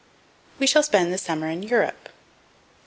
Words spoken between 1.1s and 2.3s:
the summer in Europe."